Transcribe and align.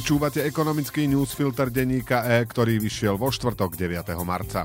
Počúvate 0.00 0.48
ekonomický 0.48 1.04
newsfilter 1.12 1.68
denníka 1.68 2.24
E, 2.24 2.48
ktorý 2.48 2.80
vyšiel 2.80 3.20
vo 3.20 3.28
štvrtok 3.28 3.76
9. 3.76 4.16
marca. 4.24 4.64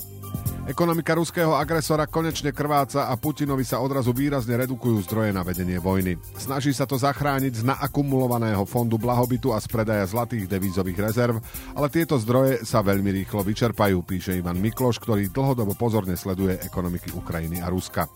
Ekonomika 0.63 1.11
ruského 1.11 1.59
agresora 1.59 2.07
konečne 2.07 2.55
krváca 2.55 3.11
a 3.11 3.19
Putinovi 3.19 3.67
sa 3.67 3.83
odrazu 3.83 4.15
výrazne 4.15 4.55
redukujú 4.55 5.03
zdroje 5.03 5.35
na 5.35 5.43
vedenie 5.43 5.75
vojny. 5.75 6.15
Snaží 6.39 6.71
sa 6.71 6.87
to 6.87 6.95
zachrániť 6.95 7.51
z 7.51 7.67
naakumulovaného 7.67 8.63
fondu 8.63 8.95
blahobytu 8.95 9.51
a 9.51 9.59
z 9.59 9.67
predaja 9.67 10.07
zlatých 10.07 10.47
devízových 10.47 11.03
rezerv, 11.03 11.43
ale 11.75 11.91
tieto 11.91 12.15
zdroje 12.15 12.63
sa 12.63 12.79
veľmi 12.79 13.11
rýchlo 13.11 13.43
vyčerpajú, 13.43 14.07
píše 14.07 14.39
Ivan 14.39 14.63
Mikloš, 14.63 15.03
ktorý 15.03 15.35
dlhodobo 15.35 15.75
pozorne 15.75 16.15
sleduje 16.15 16.63
ekonomiky 16.63 17.11
Ukrajiny 17.11 17.59
a 17.59 17.67
Ruska. 17.67 18.07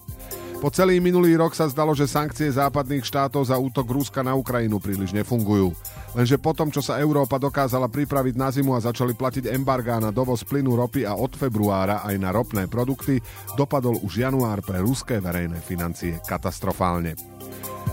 Po 0.60 0.68
celý 0.68 1.00
minulý 1.00 1.40
rok 1.40 1.56
sa 1.56 1.72
zdalo, 1.72 1.96
že 1.96 2.04
sankcie 2.04 2.52
západných 2.52 3.08
štátov 3.08 3.48
za 3.48 3.56
útok 3.56 3.96
Ruska 3.96 4.20
na 4.20 4.36
Ukrajinu 4.36 4.76
príliš 4.76 5.16
nefungujú. 5.16 5.72
Lenže 6.12 6.36
potom, 6.36 6.68
čo 6.68 6.84
sa 6.84 7.00
Európa 7.00 7.40
dokázala 7.40 7.88
pripraviť 7.88 8.36
na 8.36 8.52
zimu 8.52 8.76
a 8.76 8.84
začali 8.84 9.16
platiť 9.16 9.56
embargá 9.56 10.04
na 10.04 10.12
dovoz 10.12 10.44
plynu 10.44 10.76
ropy 10.76 11.08
a 11.08 11.16
od 11.16 11.32
februára 11.32 12.04
aj 12.04 12.16
na 12.20 12.36
ropné 12.36 12.68
produkty, 12.68 13.24
dopadol 13.56 14.04
už 14.04 14.20
január 14.20 14.60
pre 14.60 14.84
ruské 14.84 15.24
verejné 15.24 15.64
financie 15.64 16.20
katastrofálne. 16.28 17.39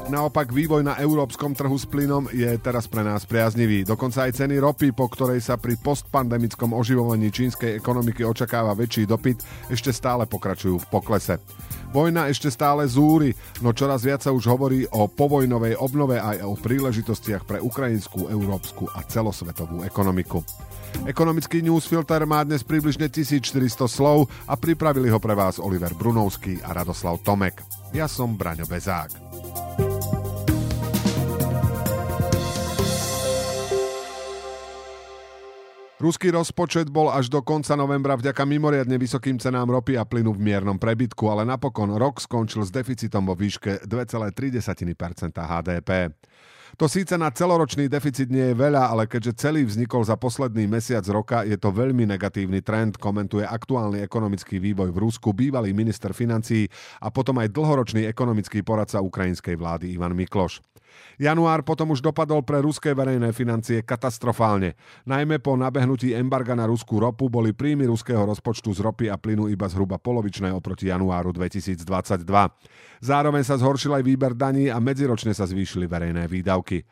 Naopak 0.06 0.55
vývoj 0.55 0.87
na 0.87 0.95
európskom 1.02 1.51
trhu 1.51 1.74
s 1.74 1.83
plynom 1.83 2.30
je 2.30 2.46
teraz 2.62 2.87
pre 2.87 3.02
nás 3.02 3.27
priaznivý. 3.27 3.83
Dokonca 3.83 4.30
aj 4.30 4.38
ceny 4.38 4.62
ropy, 4.62 4.95
po 4.95 5.10
ktorej 5.10 5.42
sa 5.42 5.59
pri 5.59 5.74
postpandemickom 5.82 6.70
oživovaní 6.70 7.34
čínskej 7.34 7.74
ekonomiky 7.74 8.23
očakáva 8.23 8.79
väčší 8.79 9.02
dopyt, 9.02 9.42
ešte 9.66 9.91
stále 9.91 10.23
pokračujú 10.30 10.79
v 10.79 10.87
poklese. 10.95 11.42
Vojna 11.91 12.30
ešte 12.30 12.55
stále 12.55 12.87
zúri, 12.87 13.34
no 13.59 13.74
čoraz 13.74 14.06
viac 14.06 14.23
sa 14.23 14.30
už 14.30 14.46
hovorí 14.46 14.87
o 14.95 15.10
povojnovej 15.10 15.74
obnove 15.74 16.23
aj 16.23 16.38
o 16.46 16.54
príležitostiach 16.54 17.43
pre 17.43 17.59
ukrajinskú, 17.59 18.30
európsku 18.30 18.87
a 18.95 19.02
celosvetovú 19.02 19.82
ekonomiku. 19.82 20.38
Ekonomický 21.02 21.66
newsfilter 21.66 22.23
má 22.30 22.46
dnes 22.46 22.63
približne 22.63 23.10
1400 23.10 23.91
slov 23.91 24.30
a 24.46 24.54
pripravili 24.54 25.10
ho 25.10 25.18
pre 25.18 25.35
vás 25.35 25.59
Oliver 25.59 25.98
Brunovský 25.98 26.63
a 26.63 26.70
Radoslav 26.70 27.18
Tomek. 27.26 27.59
Ja 27.91 28.07
som 28.07 28.38
Braňo 28.38 28.70
Bezák. 28.70 29.26
Ruský 36.07 36.30
rozpočet 36.30 36.87
bol 36.87 37.10
až 37.10 37.26
do 37.26 37.43
konca 37.43 37.74
novembra 37.74 38.15
vďaka 38.15 38.46
mimoriadne 38.46 38.95
vysokým 38.95 39.43
cenám 39.43 39.74
ropy 39.74 39.99
a 39.99 40.07
plynu 40.07 40.38
v 40.38 40.38
miernom 40.38 40.79
prebytku, 40.79 41.26
ale 41.26 41.43
napokon 41.43 41.98
rok 41.98 42.23
skončil 42.23 42.63
s 42.63 42.71
deficitom 42.71 43.26
vo 43.26 43.35
výške 43.35 43.82
2,3% 43.82 44.30
HDP. 45.35 46.15
To 46.79 46.87
síce 46.87 47.10
na 47.18 47.35
celoročný 47.35 47.90
deficit 47.90 48.30
nie 48.30 48.54
je 48.54 48.54
veľa, 48.54 48.87
ale 48.87 49.10
keďže 49.10 49.35
celý 49.35 49.66
vznikol 49.66 50.07
za 50.07 50.15
posledný 50.15 50.71
mesiac 50.71 51.02
roka, 51.10 51.43
je 51.43 51.59
to 51.59 51.74
veľmi 51.74 52.07
negatívny 52.07 52.63
trend, 52.63 53.02
komentuje 53.02 53.43
aktuálny 53.43 53.98
ekonomický 54.07 54.63
vývoj 54.63 54.95
v 54.95 55.02
Rusku 55.10 55.35
bývalý 55.35 55.74
minister 55.74 56.15
financií 56.15 56.70
a 57.02 57.10
potom 57.10 57.43
aj 57.43 57.51
dlhoročný 57.51 58.07
ekonomický 58.07 58.63
poradca 58.63 59.02
ukrajinskej 59.02 59.59
vlády 59.59 59.98
Ivan 59.98 60.15
Mikloš. 60.15 60.63
Január 61.16 61.65
potom 61.65 61.93
už 61.97 62.05
dopadol 62.05 62.45
pre 62.45 62.61
ruské 62.61 62.93
verejné 62.93 63.33
financie 63.33 63.80
katastrofálne. 63.80 64.77
Najmä 65.09 65.41
po 65.41 65.56
nabehnutí 65.56 66.12
embarga 66.12 66.53
na 66.53 66.69
ruskú 66.69 67.00
ropu 67.00 67.33
boli 67.33 67.56
príjmy 67.56 67.88
ruského 67.88 68.22
rozpočtu 68.25 68.75
z 68.77 68.84
ropy 68.84 69.06
a 69.09 69.16
plynu 69.16 69.49
iba 69.49 69.65
zhruba 69.71 69.97
polovičné 69.97 70.53
oproti 70.53 70.93
januáru 70.93 71.33
2022. 71.33 71.87
Zároveň 73.00 73.43
sa 73.44 73.61
zhoršil 73.61 73.97
aj 73.97 74.05
výber 74.05 74.33
daní 74.33 74.72
a 74.72 74.81
medziročne 74.81 75.37
sa 75.37 75.44
zvýšili 75.44 75.84
verejné 75.84 76.25
výdavky. 76.28 76.84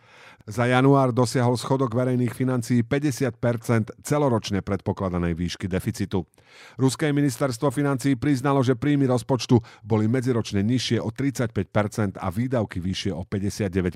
Za 0.45 0.69
január 0.69 1.09
dosiahol 1.09 1.57
schodok 1.57 1.97
verejných 1.97 2.37
financií 2.37 2.85
50% 2.85 4.05
celoročne 4.05 4.61
predpokladanej 4.61 5.33
výšky 5.33 5.65
deficitu. 5.65 6.29
Ruské 6.77 7.09
ministerstvo 7.17 7.73
financií 7.73 8.13
priznalo, 8.13 8.61
že 8.61 8.77
príjmy 8.77 9.09
rozpočtu 9.09 9.57
boli 9.81 10.05
medziročne 10.05 10.61
nižšie 10.61 11.01
o 11.01 11.09
35% 11.09 12.21
a 12.21 12.29
výdavky 12.29 12.77
vyššie 12.77 13.17
o 13.17 13.25
59 13.25 13.94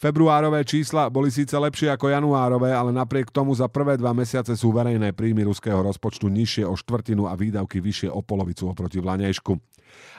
Februárové 0.00 0.64
čísla 0.64 1.12
boli 1.12 1.28
síce 1.28 1.52
lepšie 1.52 1.92
ako 1.92 2.08
januárové, 2.08 2.72
ale 2.72 2.88
napriek 2.88 3.28
tomu 3.28 3.52
za 3.52 3.68
prvé 3.68 4.00
dva 4.00 4.16
mesiace 4.16 4.56
sú 4.56 4.72
verejné 4.72 5.12
príjmy 5.12 5.44
ruského 5.44 5.76
rozpočtu 5.84 6.32
nižšie 6.32 6.64
o 6.64 6.72
štvrtinu 6.72 7.28
a 7.28 7.36
výdavky 7.36 7.84
vyššie 7.84 8.08
o 8.08 8.24
polovicu 8.24 8.72
oproti 8.72 8.96
vlanejšku. 8.96 9.60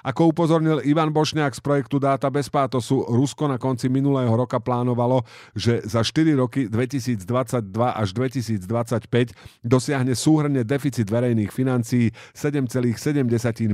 Ako 0.05 0.29
upozornil 0.29 0.85
Ivan 0.85 1.09
Bošňák 1.09 1.57
z 1.57 1.61
projektu 1.65 1.97
Dáta 1.97 2.29
bez 2.29 2.45
pátosu, 2.45 3.09
Rusko 3.09 3.49
na 3.49 3.57
konci 3.57 3.89
minulého 3.89 4.29
roka 4.29 4.61
plánovalo, 4.61 5.25
že 5.57 5.81
za 5.81 6.05
4 6.05 6.37
roky 6.37 6.69
2022 6.69 7.25
až 7.73 8.09
2025 8.13 9.65
dosiahne 9.65 10.13
súhrne 10.13 10.61
deficit 10.61 11.09
verejných 11.09 11.49
financií 11.49 12.13
7,7 12.37 12.93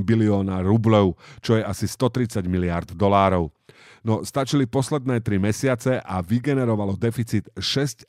bilióna 0.00 0.64
rublov, 0.64 1.20
čo 1.44 1.60
je 1.60 1.62
asi 1.64 1.84
130 1.84 2.48
miliard 2.48 2.88
dolárov. 2.96 3.57
No 4.06 4.22
stačili 4.22 4.66
posledné 4.66 5.22
3 5.22 5.38
mesiace 5.42 5.92
a 5.98 6.22
vygenerovalo 6.22 6.94
deficit 6.94 7.50
6,5 7.58 8.06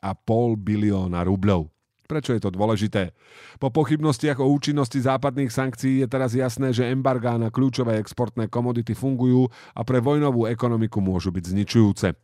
bilióna 0.58 1.26
rubľov. 1.26 1.70
Prečo 2.10 2.34
je 2.34 2.42
to 2.42 2.50
dôležité? 2.50 3.14
Po 3.62 3.70
pochybnostiach 3.70 4.42
o 4.42 4.50
účinnosti 4.50 4.98
západných 4.98 5.54
sankcií 5.54 6.02
je 6.02 6.08
teraz 6.10 6.34
jasné, 6.34 6.74
že 6.74 6.90
embargá 6.90 7.38
na 7.38 7.54
kľúčové 7.54 8.02
exportné 8.02 8.50
komodity 8.50 8.98
fungujú 8.98 9.46
a 9.78 9.86
pre 9.86 10.02
vojnovú 10.02 10.50
ekonomiku 10.50 11.06
môžu 11.06 11.30
byť 11.30 11.54
zničujúce. 11.54 12.18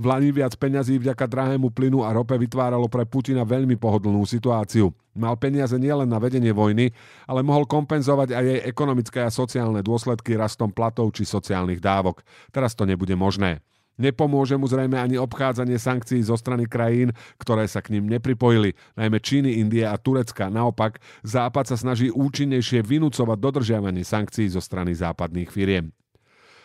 V 0.00 0.04
Lani 0.08 0.32
viac 0.32 0.56
peňazí 0.56 0.96
vďaka 0.96 1.28
drahému 1.28 1.70
plynu 1.74 2.06
a 2.06 2.14
rope 2.14 2.36
vytváralo 2.38 2.88
pre 2.88 3.04
Putina 3.04 3.44
veľmi 3.44 3.76
pohodlnú 3.76 4.24
situáciu. 4.24 4.94
Mal 5.12 5.34
peniaze 5.36 5.74
nielen 5.76 6.08
na 6.08 6.22
vedenie 6.22 6.54
vojny, 6.54 6.94
ale 7.26 7.42
mohol 7.42 7.66
kompenzovať 7.66 8.32
aj 8.32 8.44
jej 8.46 8.60
ekonomické 8.64 9.20
a 9.20 9.34
sociálne 9.34 9.82
dôsledky 9.82 10.38
rastom 10.38 10.70
platov 10.70 11.10
či 11.12 11.26
sociálnych 11.26 11.82
dávok. 11.82 12.22
Teraz 12.54 12.72
to 12.72 12.86
nebude 12.86 13.12
možné. 13.18 13.60
Nepomôže 14.00 14.56
mu 14.56 14.64
zrejme 14.64 14.96
ani 14.96 15.20
obchádzanie 15.20 15.76
sankcií 15.76 16.24
zo 16.24 16.32
strany 16.32 16.64
krajín, 16.64 17.12
ktoré 17.36 17.68
sa 17.68 17.84
k 17.84 17.92
ním 17.92 18.08
nepripojili, 18.08 18.72
najmä 18.96 19.20
Číny, 19.20 19.60
Indie 19.60 19.84
a 19.84 20.00
Turecka. 20.00 20.48
Naopak, 20.48 21.04
Západ 21.20 21.68
sa 21.68 21.76
snaží 21.76 22.08
účinnejšie 22.08 22.80
vynúcovať 22.80 23.36
dodržiavanie 23.36 24.00
sankcií 24.00 24.48
zo 24.48 24.64
strany 24.64 24.96
západných 24.96 25.52
firiem. 25.52 25.92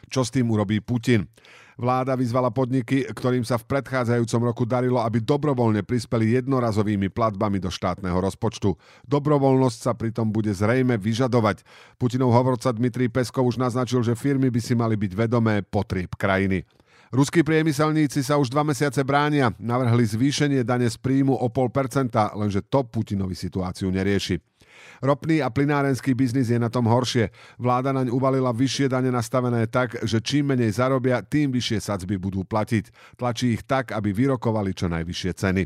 Čo 0.09 0.25
s 0.25 0.33
tým 0.33 0.49
urobí 0.49 0.81
Putin? 0.81 1.29
Vláda 1.75 2.15
vyzvala 2.15 2.55
podniky, 2.55 3.03
ktorým 3.03 3.43
sa 3.43 3.59
v 3.59 3.67
predchádzajúcom 3.67 4.41
roku 4.47 4.63
darilo, 4.63 5.03
aby 5.03 5.19
dobrovoľne 5.19 5.83
prispeli 5.83 6.39
jednorazovými 6.39 7.11
platbami 7.11 7.59
do 7.59 7.67
štátneho 7.67 8.15
rozpočtu. 8.15 8.79
Dobrovoľnosť 9.03 9.79
sa 9.83 9.91
pritom 9.91 10.31
bude 10.31 10.55
zrejme 10.55 10.95
vyžadovať. 10.95 11.67
Putinov 11.99 12.31
hovorca 12.31 12.71
Dmitrij 12.71 13.11
Peskov 13.11 13.51
už 13.51 13.59
naznačil, 13.59 14.07
že 14.07 14.15
firmy 14.15 14.47
by 14.47 14.61
si 14.63 14.71
mali 14.71 14.95
byť 14.95 15.11
vedomé 15.19 15.67
potrieb 15.67 16.15
krajiny. 16.15 16.63
Ruskí 17.13 17.45
priemyselníci 17.45 18.25
sa 18.25 18.41
už 18.41 18.49
dva 18.49 18.65
mesiace 18.65 19.05
bránia. 19.05 19.53
Navrhli 19.61 20.05
zvýšenie 20.09 20.65
dane 20.65 20.89
z 20.89 20.97
príjmu 20.97 21.37
o 21.37 21.47
0,5%, 21.53 22.09
lenže 22.33 22.65
to 22.65 22.81
Putinovi 22.81 23.37
situáciu 23.37 23.93
nerieši. 23.93 24.41
Ropný 24.99 25.39
a 25.39 25.51
plinárenský 25.53 26.17
biznis 26.17 26.49
je 26.51 26.59
na 26.59 26.67
tom 26.67 26.89
horšie. 26.89 27.31
Vláda 27.61 27.93
naň 27.95 28.11
uvalila 28.11 28.51
vyššie 28.51 28.91
dane 28.91 29.13
nastavené 29.13 29.69
tak, 29.69 30.01
že 30.03 30.19
čím 30.19 30.51
menej 30.55 30.75
zarobia, 30.75 31.23
tým 31.23 31.53
vyššie 31.53 31.79
sadzby 31.79 32.17
budú 32.17 32.43
platiť. 32.43 33.17
Tlačí 33.19 33.55
ich 33.55 33.63
tak, 33.63 33.93
aby 33.93 34.11
vyrokovali 34.11 34.75
čo 34.75 34.89
najvyššie 34.91 35.31
ceny. 35.35 35.63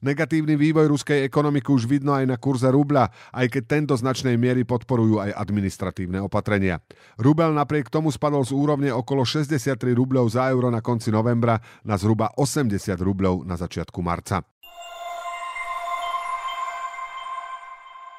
Negatívny 0.00 0.56
vývoj 0.56 0.90
ruskej 0.90 1.26
ekonomiky 1.26 1.68
už 1.72 1.84
vidno 1.88 2.16
aj 2.16 2.24
na 2.28 2.36
kurze 2.36 2.68
rubľa, 2.68 3.12
aj 3.34 3.46
keď 3.52 3.62
tento 3.66 3.94
značnej 3.96 4.36
miery 4.40 4.64
podporujú 4.64 5.20
aj 5.20 5.36
administratívne 5.36 6.20
opatrenia. 6.22 6.80
Rubel 7.20 7.52
napriek 7.52 7.92
tomu 7.92 8.08
spadol 8.08 8.46
z 8.46 8.52
úrovne 8.56 8.90
okolo 8.92 9.26
63 9.26 9.76
rubľov 9.92 10.26
za 10.32 10.48
euro 10.48 10.68
na 10.68 10.80
konci 10.84 11.12
novembra 11.12 11.60
na 11.84 11.96
zhruba 11.96 12.32
80 12.36 12.76
rubľov 13.00 13.44
na 13.44 13.58
začiatku 13.58 14.00
marca. 14.04 14.44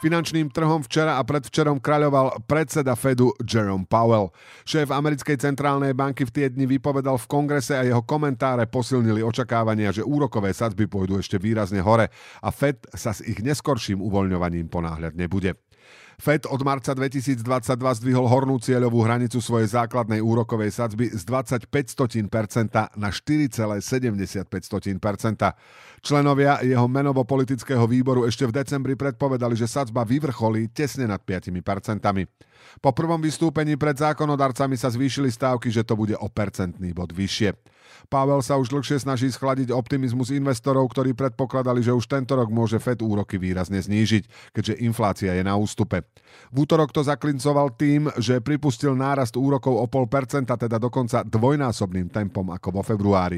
Finančným 0.01 0.49
trhom 0.49 0.81
včera 0.81 1.21
a 1.21 1.21
predvčerom 1.21 1.77
kraľoval 1.77 2.49
predseda 2.49 2.97
Fedu 2.97 3.37
Jerome 3.45 3.85
Powell. 3.85 4.33
Šéf 4.65 4.89
americkej 4.89 5.37
centrálnej 5.37 5.93
banky 5.93 6.25
v 6.25 6.33
tie 6.33 6.45
dni 6.49 6.65
vypovedal 6.65 7.21
v 7.21 7.29
kongrese 7.29 7.77
a 7.77 7.85
jeho 7.85 8.01
komentáre 8.01 8.65
posilnili 8.65 9.21
očakávania, 9.21 9.93
že 9.93 10.01
úrokové 10.01 10.57
sadzby 10.57 10.89
pôjdu 10.89 11.21
ešte 11.21 11.37
výrazne 11.37 11.85
hore 11.85 12.09
a 12.41 12.49
Fed 12.49 12.81
sa 12.97 13.13
s 13.13 13.21
ich 13.21 13.45
neskorším 13.45 14.01
uvoľňovaním 14.01 14.73
ponáhľať 14.73 15.13
nebude. 15.13 15.53
Fed 16.21 16.45
od 16.45 16.61
marca 16.61 16.93
2022 16.93 17.41
zdvihol 17.73 18.29
hornú 18.29 18.61
cieľovú 18.61 19.01
hranicu 19.01 19.41
svojej 19.41 19.73
základnej 19.73 20.21
úrokovej 20.21 20.69
sadzby 20.69 21.09
z 21.09 21.25
25 21.25 21.65
na 22.93 23.09
4,75 23.09 23.81
Členovia 26.01 26.65
jeho 26.65 26.89
menovo-politického 26.89 27.85
výboru 27.85 28.25
ešte 28.25 28.49
v 28.49 28.57
decembri 28.57 28.97
predpovedali, 28.97 29.53
že 29.53 29.69
sadzba 29.69 30.01
vyvrcholí 30.01 30.73
tesne 30.73 31.05
nad 31.05 31.21
5%. 31.21 31.61
Po 32.81 32.89
prvom 32.89 33.21
vystúpení 33.21 33.77
pred 33.77 33.93
zákonodarcami 33.93 34.73
sa 34.81 34.89
zvýšili 34.89 35.29
stávky, 35.29 35.69
že 35.69 35.85
to 35.85 35.93
bude 35.93 36.17
o 36.17 36.25
percentný 36.25 36.89
bod 36.97 37.13
vyššie. 37.13 37.53
Pavel 38.09 38.41
sa 38.41 38.57
už 38.57 38.73
dlhšie 38.73 38.97
snaží 38.97 39.29
schladiť 39.29 39.69
optimizmus 39.69 40.33
investorov, 40.33 40.89
ktorí 40.89 41.13
predpokladali, 41.13 41.85
že 41.85 41.93
už 41.93 42.09
tento 42.09 42.33
rok 42.33 42.49
môže 42.49 42.81
FED 42.81 43.05
úroky 43.05 43.37
výrazne 43.37 43.77
znížiť, 43.77 44.55
keďže 44.57 44.81
inflácia 44.81 45.37
je 45.37 45.43
na 45.45 45.53
ústupe. 45.53 46.01
V 46.49 46.65
útorok 46.65 46.89
to 46.89 47.05
zaklincoval 47.05 47.77
tým, 47.77 48.09
že 48.17 48.41
pripustil 48.41 48.97
nárast 48.97 49.37
úrokov 49.37 49.77
o 49.77 49.85
0,5%, 49.85 50.49
teda 50.49 50.81
dokonca 50.81 51.21
dvojnásobným 51.29 52.09
tempom 52.09 52.49
ako 52.49 52.67
vo 52.73 52.81
februári. 52.81 53.37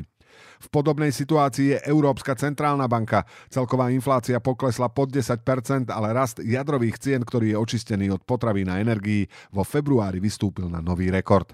V 0.63 0.67
podobnej 0.71 1.11
situácii 1.11 1.75
je 1.75 1.83
Európska 1.83 2.39
centrálna 2.39 2.87
banka. 2.87 3.27
Celková 3.51 3.91
inflácia 3.91 4.39
poklesla 4.39 4.87
pod 4.87 5.11
10%, 5.11 5.91
ale 5.91 6.15
rast 6.15 6.39
jadrových 6.39 7.03
cien, 7.03 7.19
ktorý 7.19 7.51
je 7.51 7.57
očistený 7.59 8.15
od 8.15 8.23
potravín 8.23 8.71
a 8.71 8.79
energií, 8.79 9.27
vo 9.51 9.67
februári 9.67 10.23
vystúpil 10.23 10.71
na 10.71 10.79
nový 10.79 11.11
rekord. 11.11 11.51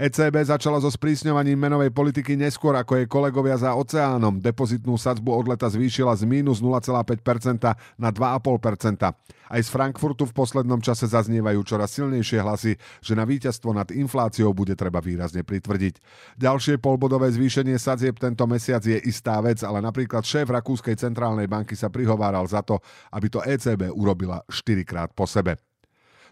ECB 0.00 0.32
začala 0.48 0.80
so 0.80 0.88
sprísňovaním 0.88 1.60
menovej 1.60 1.92
politiky 1.92 2.32
neskôr 2.32 2.72
ako 2.72 2.96
jej 2.96 3.04
kolegovia 3.04 3.60
za 3.60 3.76
oceánom. 3.76 4.40
Depozitnú 4.40 4.96
sadzbu 4.96 5.28
od 5.28 5.46
leta 5.52 5.68
zvýšila 5.68 6.16
z 6.16 6.24
mínus 6.24 6.64
0,5% 6.64 8.00
na 8.00 8.08
2,5%. 8.08 9.12
Aj 9.50 9.60
z 9.60 9.68
Frankfurtu 9.68 10.24
v 10.24 10.32
poslednom 10.32 10.78
čase 10.78 11.10
zaznievajú 11.10 11.60
čoraz 11.66 11.92
silnejšie 11.98 12.38
hlasy, 12.38 12.72
že 13.02 13.12
na 13.18 13.26
víťazstvo 13.26 13.74
nad 13.74 13.92
infláciou 13.92 14.54
bude 14.54 14.72
treba 14.72 15.02
výrazne 15.02 15.44
pritvrdiť. 15.44 15.98
Ďalšie 16.38 16.78
polbodové 16.78 17.28
zvýšenie 17.34 17.76
sadzieb 17.76 18.16
tento 18.16 18.39
mesiac 18.44 18.84
je 18.84 19.00
istá 19.08 19.40
vec, 19.40 19.64
ale 19.64 19.80
napríklad 19.80 20.22
šéf 20.22 20.48
Rakúskej 20.48 20.94
centrálnej 20.94 21.48
banky 21.48 21.72
sa 21.74 21.88
prihováral 21.88 22.44
za 22.44 22.60
to, 22.60 22.78
aby 23.12 23.26
to 23.32 23.40
ECB 23.40 23.88
urobila 23.90 24.44
4 24.46 24.84
krát 24.84 25.10
po 25.16 25.24
sebe. 25.24 25.56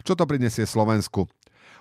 Čo 0.05 0.15
to 0.15 0.29
prinesie 0.29 0.69
Slovensku? 0.69 1.27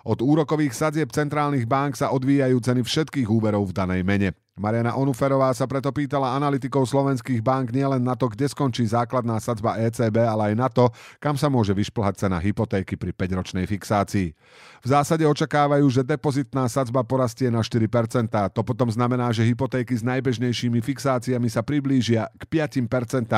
Od 0.07 0.19
úrokových 0.23 0.71
sadzieb 0.71 1.11
centrálnych 1.11 1.67
bank 1.67 1.99
sa 1.99 2.15
odvíjajú 2.15 2.57
ceny 2.63 2.81
všetkých 2.87 3.27
úverov 3.27 3.69
v 3.69 3.75
danej 3.75 4.01
mene. 4.07 4.29
Mariana 4.57 4.97
Onuferová 4.97 5.53
sa 5.53 5.69
preto 5.69 5.93
pýtala 5.93 6.33
analytikov 6.33 6.89
slovenských 6.89 7.45
bank 7.45 7.69
nielen 7.69 8.01
na 8.01 8.17
to, 8.17 8.25
kde 8.25 8.49
skončí 8.49 8.89
základná 8.89 9.37
sadzba 9.37 9.77
ECB, 9.77 10.25
ale 10.25 10.51
aj 10.51 10.55
na 10.57 10.65
to, 10.65 10.89
kam 11.21 11.37
sa 11.37 11.45
môže 11.45 11.77
vyšplhať 11.77 12.25
cena 12.25 12.41
hypotéky 12.41 12.97
pri 12.97 13.13
5-ročnej 13.13 13.69
fixácii. 13.69 14.33
V 14.81 14.87
zásade 14.89 15.21
očakávajú, 15.29 15.85
že 15.93 16.01
depozitná 16.01 16.65
sadzba 16.65 17.05
porastie 17.05 17.53
na 17.53 17.61
4%. 17.61 18.33
To 18.57 18.61
potom 18.65 18.89
znamená, 18.89 19.29
že 19.29 19.45
hypotéky 19.45 19.93
s 19.93 20.01
najbežnejšími 20.01 20.81
fixáciami 20.81 21.53
sa 21.53 21.61
priblížia 21.61 22.25
k 22.41 22.65
5%, 22.65 23.29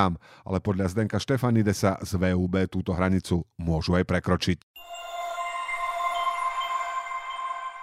ale 0.48 0.58
podľa 0.64 0.96
Zdenka 0.96 1.20
Štefanidesa 1.20 2.00
z 2.00 2.12
VUB 2.16 2.64
túto 2.72 2.96
hranicu 2.96 3.44
môžu 3.60 4.00
aj 4.00 4.08
prekročiť. 4.08 4.69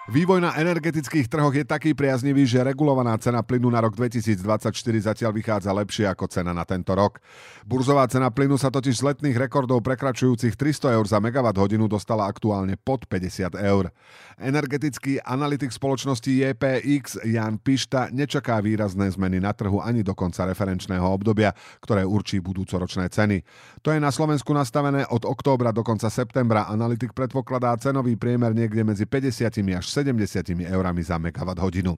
Vývoj 0.07 0.39
na 0.39 0.55
energetických 0.55 1.27
trhoch 1.27 1.51
je 1.51 1.67
taký 1.67 1.91
priaznivý, 1.91 2.47
že 2.47 2.63
regulovaná 2.63 3.19
cena 3.19 3.43
plynu 3.43 3.67
na 3.67 3.83
rok 3.83 3.99
2024 3.99 4.71
zatiaľ 5.03 5.35
vychádza 5.35 5.75
lepšie 5.75 6.07
ako 6.07 6.31
cena 6.31 6.55
na 6.55 6.63
tento 6.63 6.95
rok. 6.95 7.19
Burzová 7.67 8.07
cena 8.07 8.31
plynu 8.31 8.55
sa 8.55 8.71
totiž 8.71 9.03
z 9.03 9.03
letných 9.03 9.35
rekordov 9.35 9.83
prekračujúcich 9.83 10.55
300 10.55 10.95
eur 10.95 11.11
za 11.11 11.19
megawatt 11.19 11.59
hodinu 11.59 11.91
dostala 11.91 12.31
aktuálne 12.31 12.79
pod 12.79 13.11
50 13.11 13.59
eur. 13.59 13.91
Energetický 14.39 15.19
analytik 15.27 15.75
spoločnosti 15.75 16.31
JPX 16.31 17.27
Jan 17.27 17.59
Pišta 17.59 18.07
nečaká 18.15 18.63
výrazné 18.63 19.11
zmeny 19.11 19.43
na 19.43 19.59
trhu 19.59 19.83
ani 19.83 20.07
do 20.07 20.15
konca 20.15 20.47
referenčného 20.47 21.03
obdobia, 21.03 21.51
ktoré 21.83 22.07
určí 22.07 22.39
budúcoročné 22.39 23.11
ceny. 23.11 23.43
To 23.83 23.91
je 23.91 23.99
na 23.99 24.15
Slovensku 24.15 24.55
nastavené 24.55 25.03
od 25.11 25.27
októbra 25.27 25.75
do 25.75 25.83
konca 25.83 26.07
septembra. 26.15 26.71
Analytik 26.71 27.11
predpokladá 27.11 27.75
cenový 27.83 28.15
priemer 28.15 28.55
niekde 28.55 28.87
medzi 28.87 29.03
50 29.03 29.51
až 29.75 29.96
70 29.97 30.69
eurami 30.69 31.01
za 31.01 31.17
megawatt 31.17 31.57
hodinu. 31.57 31.97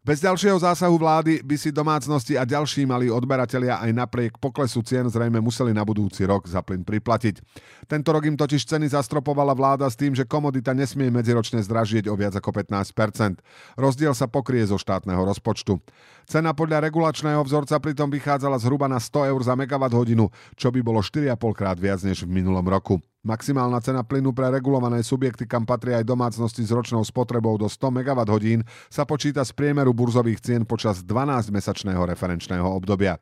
Bez 0.00 0.24
ďalšieho 0.24 0.56
zásahu 0.56 0.96
vlády 0.96 1.44
by 1.44 1.60
si 1.60 1.68
domácnosti 1.68 2.32
a 2.32 2.48
ďalší 2.48 2.88
mali 2.88 3.12
odberatelia 3.12 3.84
aj 3.84 3.92
napriek 3.92 4.32
poklesu 4.40 4.80
cien 4.80 5.04
zrejme 5.04 5.44
museli 5.44 5.76
na 5.76 5.84
budúci 5.84 6.24
rok 6.24 6.48
za 6.48 6.64
plyn 6.64 6.88
priplatiť. 6.88 7.36
Tento 7.84 8.08
rok 8.08 8.24
im 8.24 8.32
totiž 8.32 8.64
ceny 8.64 8.88
zastropovala 8.88 9.52
vláda 9.52 9.84
s 9.84 10.00
tým, 10.00 10.16
že 10.16 10.24
komodita 10.24 10.72
nesmie 10.72 11.12
medziročne 11.12 11.60
zdražieť 11.60 12.08
o 12.08 12.16
viac 12.16 12.32
ako 12.32 12.48
15 12.48 13.44
Rozdiel 13.76 14.16
sa 14.16 14.24
pokrie 14.24 14.64
zo 14.64 14.80
štátneho 14.80 15.20
rozpočtu. 15.20 15.76
Cena 16.24 16.56
podľa 16.56 16.88
regulačného 16.88 17.44
vzorca 17.44 17.76
pritom 17.76 18.08
vychádzala 18.08 18.56
zhruba 18.56 18.88
na 18.88 18.96
100 18.96 19.36
eur 19.36 19.40
za 19.44 19.52
megawatt 19.52 19.92
hodinu, 19.92 20.32
čo 20.56 20.72
by 20.72 20.80
bolo 20.80 21.04
4,5 21.04 21.36
krát 21.52 21.76
viac 21.76 22.00
než 22.00 22.24
v 22.24 22.40
minulom 22.40 22.64
roku. 22.64 23.04
Maximálna 23.20 23.84
cena 23.84 24.00
plynu 24.00 24.32
pre 24.32 24.48
regulované 24.48 25.04
subjekty, 25.04 25.44
kam 25.44 25.68
patria 25.68 26.00
aj 26.00 26.08
domácnosti 26.08 26.64
s 26.64 26.72
ročnou 26.72 27.04
spotrebou 27.04 27.60
do 27.60 27.68
100 27.68 27.92
MWh, 28.00 28.64
sa 28.88 29.04
počíta 29.04 29.44
z 29.44 29.52
priemeru 29.52 29.92
burzových 29.92 30.40
cien 30.40 30.64
počas 30.64 31.04
12-mesačného 31.04 32.00
referenčného 32.00 32.64
obdobia. 32.64 33.20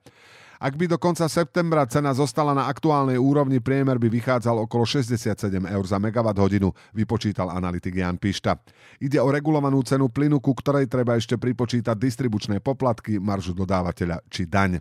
Ak 0.63 0.79
by 0.79 0.87
do 0.87 1.03
konca 1.03 1.27
septembra 1.27 1.83
cena 1.91 2.15
zostala 2.15 2.55
na 2.55 2.71
aktuálnej 2.71 3.19
úrovni, 3.19 3.59
priemer 3.59 3.99
by 3.99 4.07
vychádzal 4.07 4.71
okolo 4.71 4.87
67 4.87 5.35
eur 5.67 5.85
za 5.87 5.99
megawatt 5.99 6.39
hodinu, 6.39 6.71
vypočítal 6.95 7.51
analytik 7.51 7.99
Jan 7.99 8.23
Pišta. 8.23 8.55
Ide 9.03 9.19
o 9.19 9.35
regulovanú 9.35 9.83
cenu 9.83 10.07
plynu, 10.07 10.39
ku 10.39 10.55
ktorej 10.55 10.87
treba 10.87 11.19
ešte 11.19 11.35
pripočítať 11.35 11.99
distribučné 11.99 12.63
poplatky, 12.63 13.19
maržu 13.19 13.51
dodávateľa 13.51 14.23
či 14.31 14.47
daň. 14.47 14.79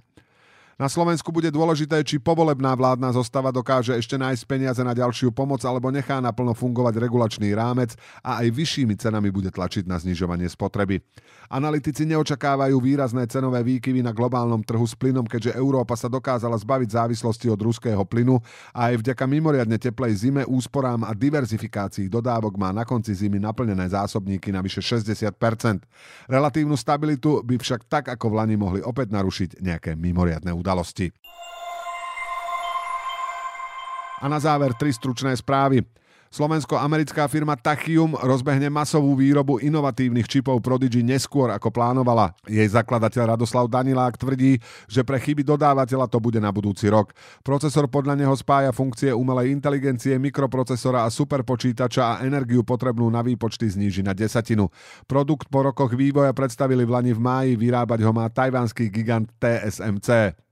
Na 0.78 0.86
Slovensku 0.86 1.34
bude 1.34 1.50
dôležité, 1.50 2.06
či 2.06 2.22
povolebná 2.22 2.78
vládna 2.78 3.10
zostava 3.10 3.50
dokáže 3.50 3.98
ešte 3.98 4.14
nájsť 4.14 4.44
peniaze 4.46 4.78
na 4.86 4.94
ďalšiu 4.94 5.34
pomoc 5.34 5.58
alebo 5.66 5.90
nechá 5.90 6.22
naplno 6.22 6.54
fungovať 6.54 7.02
regulačný 7.02 7.50
rámec 7.58 7.98
a 8.22 8.46
aj 8.46 8.54
vyššími 8.54 8.94
cenami 8.94 9.34
bude 9.34 9.50
tlačiť 9.50 9.90
na 9.90 9.98
znižovanie 9.98 10.46
spotreby. 10.46 11.02
Analytici 11.50 12.06
neočakávajú 12.06 12.78
výrazné 12.78 13.26
cenové 13.26 13.66
výkyvy 13.66 14.06
na 14.06 14.14
globálnom 14.14 14.62
trhu 14.62 14.86
s 14.86 14.94
plynom, 14.94 15.26
keďže 15.26 15.58
Európa 15.58 15.98
sa 15.98 16.14
dokázala 16.14 16.54
zbaviť 16.62 16.94
závislosti 16.94 17.50
od 17.50 17.58
ruského 17.58 18.06
plynu 18.06 18.38
a 18.70 18.94
aj 18.94 19.02
vďaka 19.02 19.26
mimoriadne 19.26 19.82
teplej 19.82 20.30
zime, 20.30 20.46
úsporám 20.46 21.10
a 21.10 21.18
diverzifikácii 21.18 22.06
dodávok 22.06 22.54
má 22.54 22.70
na 22.70 22.86
konci 22.86 23.18
zimy 23.18 23.42
naplnené 23.42 23.90
zásobníky 23.90 24.54
na 24.54 24.62
vyše 24.62 24.86
60% 24.86 25.34
Relatívnu 26.30 26.78
stabilitu 26.78 27.42
by 27.42 27.58
však 27.58 27.90
tak 27.90 28.14
ako 28.14 28.30
v 28.30 28.38
Lani 28.38 28.56
mohli 28.62 28.86
opäť 28.86 29.10
narušiť 29.10 29.50
nejaké 29.58 29.98
mimoriadne 29.98 30.54
udalosti 30.54 30.67
udalosti. 30.68 31.16
A 34.20 34.28
na 34.28 34.36
záver 34.44 34.76
tri 34.76 34.92
stručné 34.92 35.32
správy. 35.40 35.88
Slovensko-americká 36.28 37.24
firma 37.32 37.56
Tachium 37.56 38.12
rozbehne 38.12 38.68
masovú 38.68 39.16
výrobu 39.16 39.64
inovatívnych 39.64 40.28
čipov 40.28 40.60
Prodigy 40.60 41.00
neskôr 41.00 41.48
ako 41.56 41.72
plánovala. 41.72 42.36
Jej 42.44 42.76
zakladateľ 42.76 43.40
Radoslav 43.40 43.72
Danilák 43.72 44.20
tvrdí, 44.20 44.60
že 44.92 45.08
pre 45.08 45.24
chyby 45.24 45.48
dodávateľa 45.48 46.12
to 46.12 46.20
bude 46.20 46.44
na 46.44 46.52
budúci 46.52 46.92
rok. 46.92 47.16
Procesor 47.48 47.88
podľa 47.88 48.20
neho 48.20 48.36
spája 48.36 48.76
funkcie 48.76 49.16
umelej 49.16 49.56
inteligencie, 49.56 50.20
mikroprocesora 50.20 51.08
a 51.08 51.14
superpočítača 51.14 52.20
a 52.20 52.20
energiu 52.28 52.60
potrebnú 52.60 53.08
na 53.08 53.24
výpočty 53.24 53.72
zníži 53.72 54.04
na 54.04 54.12
desatinu. 54.12 54.68
Produkt 55.08 55.48
po 55.48 55.64
rokoch 55.64 55.96
vývoja 55.96 56.36
predstavili 56.36 56.84
v 56.84 56.92
Lani 56.92 57.14
v 57.16 57.24
máji, 57.24 57.52
vyrábať 57.56 58.04
ho 58.04 58.12
má 58.12 58.28
tajvanský 58.28 58.92
gigant 58.92 59.32
TSMC. 59.40 60.47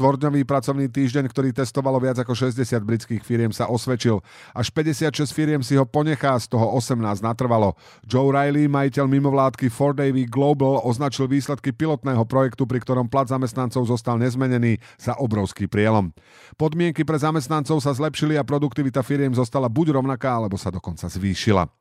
Štvordňový 0.00 0.48
pracovný 0.48 0.88
týždeň, 0.88 1.28
ktorý 1.28 1.52
testovalo 1.52 2.00
viac 2.00 2.16
ako 2.16 2.32
60 2.32 2.56
britských 2.88 3.20
firiem, 3.20 3.52
sa 3.52 3.68
osvedčil. 3.68 4.24
Až 4.56 4.72
56 4.72 5.28
firiem 5.28 5.60
si 5.60 5.76
ho 5.76 5.84
ponechá, 5.84 6.40
z 6.40 6.48
toho 6.48 6.72
18 6.72 7.20
natrvalo. 7.20 7.76
Joe 8.08 8.32
Riley, 8.32 8.64
majiteľ 8.64 9.04
mimovládky 9.04 9.68
4 9.68 10.08
Global, 10.24 10.80
označil 10.88 11.28
výsledky 11.28 11.76
pilotného 11.76 12.24
projektu, 12.24 12.64
pri 12.64 12.80
ktorom 12.80 13.12
plat 13.12 13.28
zamestnancov 13.28 13.84
zostal 13.92 14.16
nezmenený, 14.16 14.80
za 14.96 15.20
obrovský 15.20 15.68
prielom. 15.68 16.16
Podmienky 16.56 17.04
pre 17.04 17.20
zamestnancov 17.20 17.84
sa 17.84 17.92
zlepšili 17.92 18.40
a 18.40 18.48
produktivita 18.48 19.04
firiem 19.04 19.36
zostala 19.36 19.68
buď 19.68 20.00
rovnaká, 20.00 20.32
alebo 20.32 20.56
sa 20.56 20.72
dokonca 20.72 21.12
zvýšila. 21.12 21.79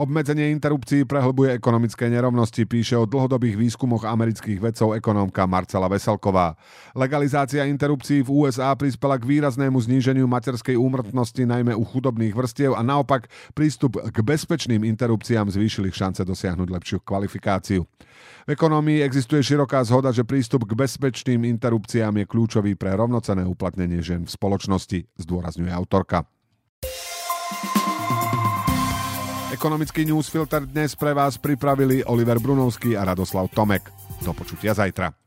Obmedzenie 0.00 0.48
interrupcií 0.48 1.04
prehlbuje 1.04 1.60
ekonomické 1.60 2.08
nerovnosti, 2.08 2.64
píše 2.64 2.96
o 2.96 3.04
dlhodobých 3.04 3.60
výskumoch 3.60 4.08
amerických 4.08 4.56
vedcov 4.56 4.96
ekonómka 4.96 5.44
Marcela 5.44 5.92
Veselková. 5.92 6.56
Legalizácia 6.96 7.68
interrupcií 7.68 8.24
v 8.24 8.32
USA 8.32 8.72
prispela 8.72 9.20
k 9.20 9.28
výraznému 9.28 9.76
zníženiu 9.76 10.24
materskej 10.24 10.80
úmrtnosti 10.80 11.44
najmä 11.44 11.76
u 11.76 11.84
chudobných 11.84 12.32
vrstiev 12.32 12.72
a 12.72 12.80
naopak 12.80 13.28
prístup 13.52 14.00
k 14.00 14.16
bezpečným 14.24 14.88
interrupciám 14.88 15.52
zvýšil 15.52 15.92
ich 15.92 16.00
šance 16.00 16.24
dosiahnuť 16.24 16.68
lepšiu 16.80 17.04
kvalifikáciu. 17.04 17.84
V 18.48 18.56
ekonomii 18.56 19.04
existuje 19.04 19.44
široká 19.44 19.84
zhoda, 19.84 20.16
že 20.16 20.24
prístup 20.24 20.64
k 20.64 20.80
bezpečným 20.80 21.44
interrupciám 21.44 22.16
je 22.16 22.24
kľúčový 22.24 22.72
pre 22.72 22.96
rovnocené 22.96 23.44
uplatnenie 23.44 24.00
žien 24.00 24.24
v 24.24 24.32
spoločnosti, 24.32 25.12
zdôrazňuje 25.20 25.68
autorka. 25.76 26.24
Ekonomický 29.60 30.08
newsfilter 30.08 30.64
dnes 30.64 30.96
pre 30.96 31.12
vás 31.12 31.36
pripravili 31.36 32.00
Oliver 32.08 32.40
Brunovský 32.40 32.96
a 32.96 33.04
Radoslav 33.04 33.52
Tomek. 33.52 33.92
Do 34.24 34.32
počutia 34.32 34.72
zajtra. 34.72 35.19